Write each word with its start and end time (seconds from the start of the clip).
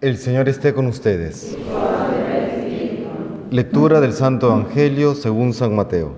El 0.00 0.16
Señor 0.16 0.48
esté 0.48 0.72
con 0.72 0.86
ustedes. 0.86 1.58
Lectura 3.50 4.00
del 4.00 4.14
Santo 4.14 4.46
Evangelio 4.46 5.14
según 5.14 5.52
San 5.52 5.76
Mateo. 5.76 6.14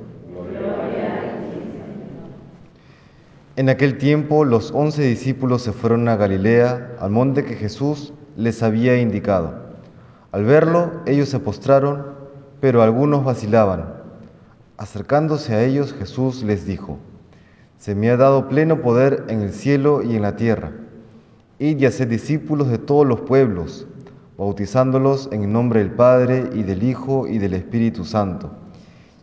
En 3.56 3.68
aquel 3.68 3.98
tiempo 3.98 4.44
los 4.44 4.70
once 4.70 5.02
discípulos 5.02 5.62
se 5.62 5.72
fueron 5.72 6.08
a 6.08 6.14
Galilea, 6.14 6.92
al 7.00 7.10
monte 7.10 7.44
que 7.44 7.56
Jesús 7.56 8.12
les 8.36 8.62
había 8.62 9.00
indicado. 9.00 9.52
Al 10.30 10.44
verlo, 10.44 10.92
ellos 11.04 11.28
se 11.28 11.40
postraron, 11.40 12.04
pero 12.60 12.82
algunos 12.82 13.24
vacilaban. 13.24 13.94
Acercándose 14.76 15.56
a 15.56 15.64
ellos, 15.64 15.92
Jesús 15.92 16.44
les 16.44 16.66
dijo, 16.66 17.00
Se 17.78 17.96
me 17.96 18.10
ha 18.10 18.16
dado 18.16 18.48
pleno 18.48 18.80
poder 18.80 19.24
en 19.26 19.42
el 19.42 19.52
cielo 19.52 20.04
y 20.04 20.14
en 20.14 20.22
la 20.22 20.36
tierra. 20.36 20.70
Y 21.62 21.86
haced 21.86 22.08
discípulos 22.08 22.68
de 22.70 22.78
todos 22.78 23.06
los 23.06 23.20
pueblos, 23.20 23.86
bautizándolos 24.36 25.28
en 25.30 25.44
el 25.44 25.52
nombre 25.52 25.78
del 25.78 25.92
Padre 25.92 26.50
y 26.54 26.64
del 26.64 26.82
Hijo 26.82 27.28
y 27.28 27.38
del 27.38 27.54
Espíritu 27.54 28.04
Santo, 28.04 28.50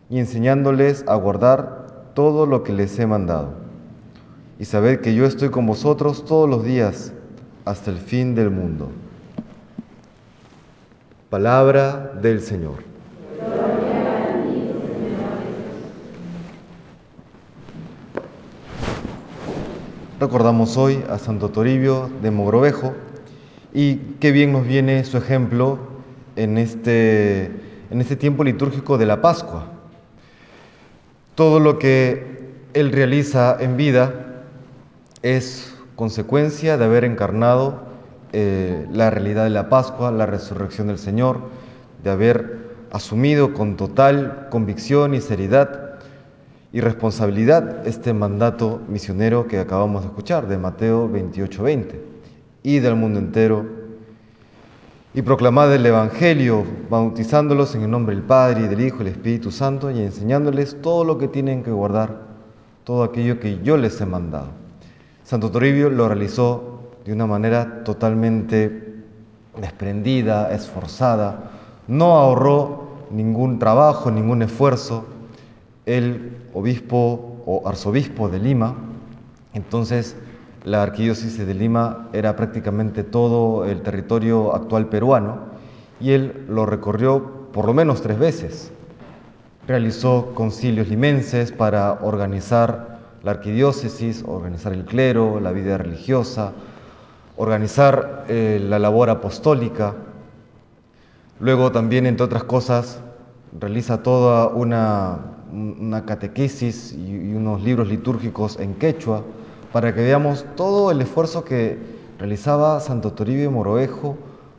y 0.08 0.18
enseñándoles 0.18 1.04
a 1.06 1.16
guardar 1.16 2.12
todo 2.14 2.46
lo 2.46 2.62
que 2.62 2.72
les 2.72 2.98
he 2.98 3.06
mandado. 3.06 3.52
Y 4.58 4.64
sabed 4.64 5.00
que 5.00 5.14
yo 5.14 5.26
estoy 5.26 5.50
con 5.50 5.66
vosotros 5.66 6.24
todos 6.24 6.48
los 6.48 6.64
días 6.64 7.12
hasta 7.66 7.90
el 7.90 7.98
fin 7.98 8.34
del 8.34 8.48
mundo. 8.48 8.88
Palabra 11.28 12.10
del 12.22 12.40
Señor. 12.40 12.89
Recordamos 20.20 20.76
hoy 20.76 21.02
a 21.08 21.16
Santo 21.16 21.48
Toribio 21.48 22.10
de 22.20 22.30
Mogrovejo 22.30 22.92
y 23.72 23.96
qué 24.20 24.32
bien 24.32 24.52
nos 24.52 24.66
viene 24.66 25.02
su 25.04 25.16
ejemplo 25.16 25.78
en 26.36 26.58
este, 26.58 27.46
en 27.90 28.02
este 28.02 28.16
tiempo 28.16 28.44
litúrgico 28.44 28.98
de 28.98 29.06
la 29.06 29.22
Pascua. 29.22 29.68
Todo 31.36 31.58
lo 31.58 31.78
que 31.78 32.50
él 32.74 32.92
realiza 32.92 33.56
en 33.60 33.78
vida 33.78 34.44
es 35.22 35.74
consecuencia 35.96 36.76
de 36.76 36.84
haber 36.84 37.06
encarnado 37.06 37.80
eh, 38.34 38.86
la 38.92 39.08
realidad 39.08 39.44
de 39.44 39.50
la 39.50 39.70
Pascua, 39.70 40.10
la 40.10 40.26
resurrección 40.26 40.88
del 40.88 40.98
Señor, 40.98 41.40
de 42.04 42.10
haber 42.10 42.58
asumido 42.92 43.54
con 43.54 43.78
total 43.78 44.48
convicción 44.50 45.14
y 45.14 45.22
seriedad 45.22 45.89
y 46.72 46.80
responsabilidad 46.80 47.86
este 47.86 48.12
mandato 48.14 48.80
misionero 48.88 49.48
que 49.48 49.58
acabamos 49.58 50.02
de 50.02 50.08
escuchar 50.08 50.46
de 50.46 50.58
Mateo 50.58 51.08
28:20. 51.08 52.00
y 52.62 52.78
del 52.78 52.94
mundo 52.94 53.18
entero 53.18 53.80
y 55.12 55.22
proclamad 55.22 55.74
el 55.74 55.84
Evangelio, 55.84 56.64
bautizándolos 56.88 57.74
en 57.74 57.82
el 57.82 57.90
nombre 57.90 58.14
del 58.14 58.24
Padre 58.24 58.62
y 58.62 58.68
del 58.68 58.80
Hijo 58.80 58.96
y 58.96 59.04
del 59.04 59.14
Espíritu 59.14 59.50
Santo 59.50 59.90
y 59.90 59.98
enseñándoles 60.00 60.80
todo 60.82 61.02
lo 61.04 61.18
que 61.18 61.26
tienen 61.26 61.64
que 61.64 61.72
guardar, 61.72 62.20
todo 62.84 63.02
aquello 63.02 63.40
que 63.40 63.60
yo 63.62 63.76
les 63.76 64.00
he 64.00 64.06
mandado. 64.06 64.48
Santo 65.24 65.50
Toribio 65.50 65.90
lo 65.90 66.06
realizó 66.06 66.92
de 67.04 67.12
una 67.12 67.26
manera 67.26 67.82
totalmente 67.82 69.02
desprendida, 69.60 70.52
esforzada, 70.52 71.50
no 71.88 72.16
ahorró 72.16 72.90
ningún 73.10 73.58
trabajo, 73.58 74.12
ningún 74.12 74.42
esfuerzo. 74.42 75.06
Él 75.96 76.36
obispo 76.54 77.42
o 77.46 77.66
arzobispo 77.66 78.28
de 78.28 78.38
Lima. 78.38 78.76
Entonces, 79.54 80.16
la 80.64 80.82
arquidiócesis 80.82 81.46
de 81.46 81.54
Lima 81.54 82.08
era 82.12 82.36
prácticamente 82.36 83.02
todo 83.02 83.64
el 83.64 83.82
territorio 83.82 84.54
actual 84.54 84.88
peruano 84.88 85.38
y 86.00 86.12
él 86.12 86.44
lo 86.48 86.66
recorrió 86.66 87.48
por 87.52 87.66
lo 87.66 87.74
menos 87.74 88.02
tres 88.02 88.18
veces. 88.18 88.72
Realizó 89.66 90.34
concilios 90.34 90.88
limenses 90.88 91.52
para 91.52 91.92
organizar 92.02 93.00
la 93.22 93.32
arquidiócesis, 93.32 94.24
organizar 94.26 94.72
el 94.72 94.84
clero, 94.84 95.40
la 95.40 95.52
vida 95.52 95.78
religiosa, 95.78 96.52
organizar 97.36 98.24
eh, 98.28 98.60
la 98.62 98.78
labor 98.78 99.10
apostólica. 99.10 99.94
Luego 101.38 101.72
también, 101.72 102.06
entre 102.06 102.24
otras 102.24 102.44
cosas, 102.44 103.00
realiza 103.58 104.02
toda 104.02 104.48
una 104.48 105.18
una 105.52 106.04
catequesis 106.04 106.92
y 106.92 107.34
unos 107.34 107.62
libros 107.62 107.88
litúrgicos 107.88 108.58
en 108.58 108.74
quechua 108.74 109.22
para 109.72 109.94
que 109.94 110.02
veamos 110.02 110.44
todo 110.56 110.90
el 110.90 111.00
esfuerzo 111.00 111.44
que 111.44 111.78
realizaba 112.18 112.80
Santo 112.80 113.12
Toribio 113.12 113.50
Moroejo 113.50 114.16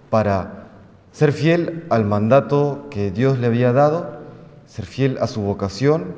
para 0.10 0.68
ser 1.12 1.32
fiel 1.32 1.86
al 1.90 2.06
mandato 2.06 2.88
que 2.90 3.12
Dios 3.12 3.38
le 3.40 3.48
había 3.48 3.74
dado, 3.74 4.20
ser 4.66 4.86
fiel 4.86 5.18
a 5.22 5.28
su 5.28 5.42
vocación 5.42 6.16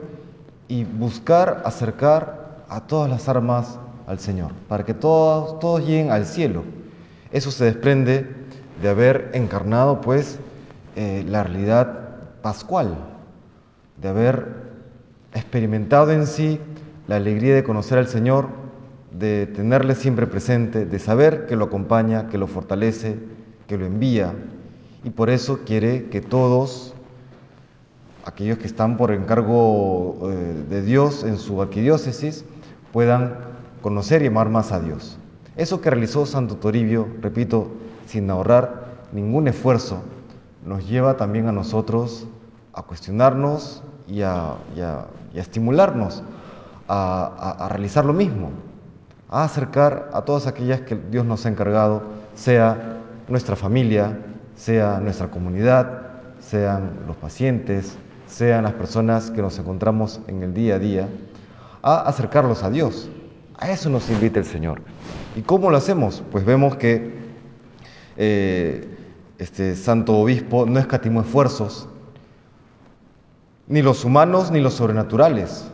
y 0.67 0.83
buscar 0.83 1.63
acercar 1.65 2.63
a 2.69 2.81
todas 2.81 3.09
las 3.09 3.27
armas 3.29 3.79
al 4.07 4.19
Señor, 4.19 4.51
para 4.67 4.85
que 4.85 4.93
todos, 4.93 5.59
todos 5.59 5.81
lleguen 5.81 6.11
al 6.11 6.25
cielo. 6.25 6.63
Eso 7.31 7.51
se 7.51 7.65
desprende 7.65 8.29
de 8.81 8.89
haber 8.89 9.31
encarnado 9.33 10.01
pues 10.01 10.37
eh, 10.95 11.23
la 11.27 11.43
realidad 11.43 12.02
pascual, 12.43 12.95
de 13.99 14.09
haber 14.09 14.45
experimentado 15.33 16.11
en 16.11 16.27
sí 16.27 16.59
la 17.07 17.15
alegría 17.15 17.55
de 17.55 17.63
conocer 17.63 17.97
al 17.97 18.07
Señor, 18.07 18.49
de 19.11 19.47
tenerle 19.47 19.95
siempre 19.95 20.27
presente, 20.27 20.85
de 20.85 20.99
saber 20.99 21.47
que 21.47 21.55
lo 21.55 21.65
acompaña, 21.65 22.29
que 22.29 22.37
lo 22.37 22.45
fortalece, 22.45 23.17
que 23.67 23.77
lo 23.77 23.85
envía. 23.85 24.33
Y 25.03 25.09
por 25.09 25.29
eso 25.29 25.61
quiere 25.65 26.09
que 26.09 26.21
todos, 26.21 26.93
aquellos 28.25 28.57
que 28.57 28.67
están 28.67 28.97
por 28.97 29.11
encargo 29.11 30.29
eh, 30.29 30.65
de 30.69 30.81
Dios 30.81 31.23
en 31.23 31.37
su 31.37 31.61
arquidiócesis, 31.61 32.45
puedan 32.91 33.37
conocer 33.81 34.21
y 34.21 34.27
amar 34.27 34.49
más 34.49 34.71
a 34.71 34.79
Dios. 34.79 35.17
Eso 35.55 35.81
que 35.81 35.89
realizó 35.89 36.25
Santo 36.25 36.55
Toribio, 36.55 37.07
repito, 37.21 37.71
sin 38.07 38.29
ahorrar 38.29 38.85
ningún 39.11 39.47
esfuerzo, 39.47 40.03
nos 40.65 40.87
lleva 40.87 41.17
también 41.17 41.47
a 41.47 41.51
nosotros 41.51 42.27
a 42.73 42.81
cuestionarnos 42.83 43.83
y 44.07 44.21
a, 44.21 44.55
estimularnos 45.33 46.23
a, 46.87 47.67
realizar 47.69 48.05
lo 48.05 48.13
mismo, 48.13 48.51
a 49.29 49.43
acercar 49.43 50.09
a 50.13 50.23
todas 50.23 50.47
aquellas 50.47 50.81
que 50.81 50.95
Dios 50.95 51.25
nos 51.25 51.45
ha 51.45 51.49
encargado, 51.49 52.03
sea 52.35 52.99
nuestra 53.27 53.55
familia, 53.55 54.19
sea 54.55 54.99
nuestra 54.99 55.29
comunidad, 55.29 56.01
sean 56.39 56.99
los 57.07 57.15
pacientes, 57.15 57.97
sean 58.27 58.63
las 58.63 58.73
personas 58.73 59.31
que 59.31 59.41
nos 59.41 59.57
encontramos 59.59 60.19
en 60.27 60.43
el 60.43 60.53
día 60.53 60.75
a 60.75 60.79
día, 60.79 61.09
a 61.81 62.01
acercarlos 62.01 62.63
a 62.63 62.69
Dios. 62.69 63.09
A 63.57 63.69
eso 63.69 63.89
nos 63.89 64.09
invita 64.09 64.39
el 64.39 64.45
Señor. 64.45 64.81
¿Y 65.35 65.41
cómo 65.41 65.69
lo 65.69 65.77
hacemos? 65.77 66.23
Pues 66.31 66.43
vemos 66.43 66.75
que 66.75 67.13
eh, 68.17 68.92
este 69.43 69.75
santo 69.75 70.17
obispo 70.17 70.65
no 70.65 70.79
escatimó 70.79 71.21
esfuerzos, 71.21 71.87
ni 73.67 73.81
los 73.81 74.05
humanos 74.05 74.51
ni 74.51 74.61
los 74.61 74.73
sobrenaturales. 74.75 75.65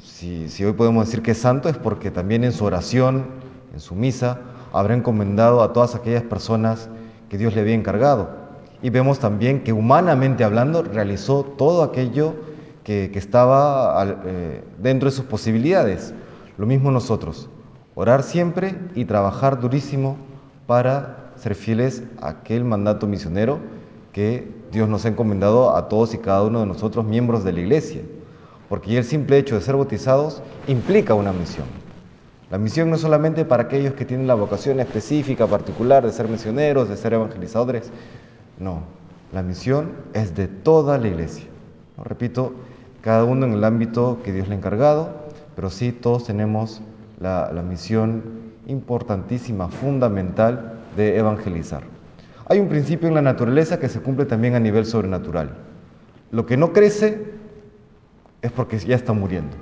Si, 0.00 0.64
hoy 0.64 0.72
podemos 0.72 1.06
decir 1.06 1.22
que 1.22 1.32
es 1.32 1.38
santo 1.38 1.68
es 1.68 1.76
porque 1.76 2.10
también 2.10 2.44
en 2.44 2.52
su 2.52 2.64
oración, 2.64 3.26
en 3.72 3.80
su 3.80 3.94
misa, 3.94 4.40
habrá 4.72 4.94
encomendado 4.94 5.62
a 5.62 5.72
todas 5.72 5.94
aquellas 5.94 6.22
personas 6.22 6.88
que 7.28 7.38
Dios 7.38 7.54
le 7.54 7.62
había 7.62 7.74
encargado. 7.74 8.28
Y 8.80 8.90
vemos 8.90 9.18
también 9.18 9.64
que 9.64 9.72
humanamente 9.72 10.44
hablando 10.44 10.82
realizó 10.82 11.42
todo 11.42 11.82
aquello 11.82 12.34
que, 12.84 13.10
estaba 13.14 14.04
eh, 14.24 14.62
dentro 14.78 15.10
de 15.10 15.16
sus 15.16 15.24
posibilidades. 15.24 16.14
Lo 16.58 16.66
mismo 16.66 16.90
nosotros, 16.90 17.48
orar 17.94 18.22
siempre 18.22 18.74
y 18.94 19.04
trabajar 19.04 19.60
durísimo 19.60 20.16
para 20.66 21.27
ser 21.38 21.54
fieles 21.54 22.02
a 22.20 22.28
aquel 22.30 22.64
mandato 22.64 23.06
misionero 23.06 23.58
que 24.12 24.48
Dios 24.72 24.88
nos 24.88 25.04
ha 25.04 25.08
encomendado 25.08 25.76
a 25.76 25.88
todos 25.88 26.14
y 26.14 26.18
cada 26.18 26.42
uno 26.42 26.60
de 26.60 26.66
nosotros 26.66 27.04
miembros 27.04 27.44
de 27.44 27.52
la 27.52 27.60
iglesia, 27.60 28.02
porque 28.68 28.96
el 28.98 29.04
simple 29.04 29.38
hecho 29.38 29.54
de 29.54 29.60
ser 29.60 29.76
bautizados 29.76 30.42
implica 30.66 31.14
una 31.14 31.32
misión. 31.32 31.66
La 32.50 32.58
misión 32.58 32.88
no 32.90 32.96
es 32.96 33.02
solamente 33.02 33.44
para 33.44 33.64
aquellos 33.64 33.94
que 33.94 34.04
tienen 34.04 34.26
la 34.26 34.34
vocación 34.34 34.80
específica, 34.80 35.46
particular 35.46 36.04
de 36.04 36.12
ser 36.12 36.28
misioneros, 36.28 36.88
de 36.88 36.96
ser 36.96 37.12
evangelizadores, 37.12 37.90
no, 38.58 38.82
la 39.32 39.42
misión 39.42 39.92
es 40.14 40.34
de 40.34 40.48
toda 40.48 40.98
la 40.98 41.08
iglesia. 41.08 41.44
Repito, 42.02 42.54
cada 43.02 43.24
uno 43.24 43.46
en 43.46 43.52
el 43.52 43.64
ámbito 43.64 44.18
que 44.24 44.32
Dios 44.32 44.48
le 44.48 44.54
ha 44.54 44.58
encargado, 44.58 45.10
pero 45.54 45.70
sí 45.70 45.92
todos 45.92 46.24
tenemos 46.24 46.80
la 47.20 47.62
misión 47.68 48.22
importantísima, 48.66 49.68
fundamental 49.68 50.77
de 50.98 51.16
evangelizar. 51.16 51.84
Hay 52.46 52.58
un 52.58 52.68
principio 52.68 53.08
en 53.08 53.14
la 53.14 53.22
naturaleza 53.22 53.78
que 53.78 53.88
se 53.88 54.00
cumple 54.00 54.26
también 54.26 54.54
a 54.54 54.60
nivel 54.60 54.84
sobrenatural. 54.84 55.54
Lo 56.32 56.44
que 56.44 56.56
no 56.56 56.72
crece 56.72 57.24
es 58.42 58.52
porque 58.52 58.78
ya 58.78 58.96
está 58.96 59.12
muriendo. 59.12 59.56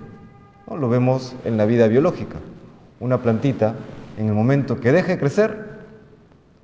Lo 0.68 0.88
vemos 0.88 1.36
en 1.44 1.58
la 1.58 1.66
vida 1.66 1.86
biológica. 1.88 2.38
Una 3.00 3.18
plantita, 3.18 3.74
en 4.18 4.28
el 4.28 4.32
momento 4.32 4.80
que 4.80 4.92
deje 4.92 5.12
de 5.12 5.18
crecer, 5.18 5.76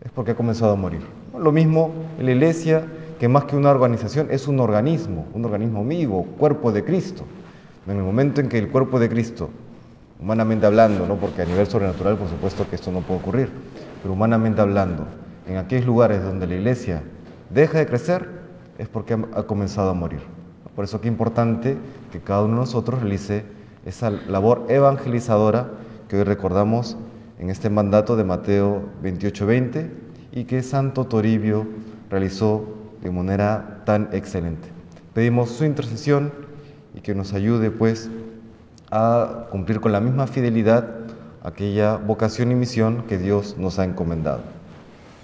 es 0.00 0.10
porque 0.10 0.32
ha 0.32 0.34
comenzado 0.34 0.72
a 0.72 0.76
morir. 0.76 1.02
Lo 1.38 1.52
mismo 1.52 1.92
en 2.18 2.26
la 2.26 2.32
iglesia, 2.32 2.82
que 3.20 3.28
más 3.28 3.44
que 3.44 3.56
una 3.56 3.70
organización 3.70 4.28
es 4.30 4.48
un 4.48 4.58
organismo, 4.58 5.26
un 5.34 5.44
organismo 5.44 5.84
vivo, 5.84 6.24
cuerpo 6.38 6.72
de 6.72 6.82
Cristo. 6.82 7.24
En 7.86 7.96
el 7.98 8.02
momento 8.02 8.40
en 8.40 8.48
que 8.48 8.58
el 8.58 8.68
cuerpo 8.68 8.98
de 8.98 9.08
Cristo, 9.08 9.50
humanamente 10.20 10.66
hablando, 10.66 11.06
¿no? 11.06 11.16
porque 11.16 11.42
a 11.42 11.44
nivel 11.44 11.66
sobrenatural 11.66 12.16
por 12.16 12.28
supuesto 12.28 12.68
que 12.68 12.76
esto 12.76 12.90
no 12.90 13.00
puede 13.00 13.20
ocurrir, 13.20 13.50
pero 14.02 14.14
humanamente 14.14 14.60
hablando, 14.60 15.06
en 15.46 15.56
aquellos 15.56 15.86
lugares 15.86 16.22
donde 16.22 16.46
la 16.46 16.56
iglesia 16.56 17.02
deja 17.50 17.78
de 17.78 17.86
crecer, 17.86 18.28
es 18.78 18.88
porque 18.88 19.14
ha 19.14 19.42
comenzado 19.44 19.90
a 19.90 19.94
morir. 19.94 20.20
Por 20.74 20.84
eso 20.84 21.00
que 21.00 21.08
es 21.08 21.12
importante 21.12 21.76
que 22.10 22.20
cada 22.20 22.42
uno 22.42 22.54
de 22.54 22.60
nosotros 22.60 23.00
realice 23.00 23.44
esa 23.84 24.10
labor 24.10 24.66
evangelizadora 24.68 25.70
que 26.08 26.16
hoy 26.16 26.24
recordamos 26.24 26.96
en 27.38 27.50
este 27.50 27.70
mandato 27.70 28.16
de 28.16 28.24
Mateo 28.24 28.82
28:20 29.02 29.90
y 30.32 30.44
que 30.44 30.62
Santo 30.62 31.06
Toribio 31.06 31.66
realizó 32.10 32.64
de 33.02 33.10
manera 33.10 33.82
tan 33.84 34.08
excelente. 34.12 34.68
Pedimos 35.12 35.50
su 35.50 35.64
intercesión 35.64 36.32
y 36.94 37.00
que 37.00 37.14
nos 37.14 37.34
ayude 37.34 37.70
pues 37.70 38.10
a 38.90 39.46
cumplir 39.50 39.80
con 39.80 39.92
la 39.92 40.00
misma 40.00 40.26
fidelidad 40.26 41.01
aquella 41.44 41.96
vocación 41.96 42.52
y 42.52 42.54
misión 42.54 43.06
que 43.06 43.18
Dios 43.18 43.56
nos 43.58 43.78
ha 43.78 43.84
encomendado. 43.84 44.61